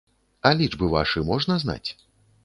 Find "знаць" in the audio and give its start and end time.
1.65-1.89